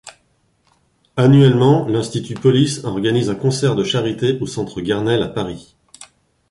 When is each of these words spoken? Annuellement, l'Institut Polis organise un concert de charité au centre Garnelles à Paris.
Annuellement, 1.15 1.87
l'Institut 1.87 2.33
Polis 2.33 2.83
organise 2.85 3.29
un 3.29 3.35
concert 3.35 3.75
de 3.75 3.83
charité 3.83 4.35
au 4.41 4.47
centre 4.47 4.81
Garnelles 4.81 5.21
à 5.21 5.27
Paris. 5.29 5.75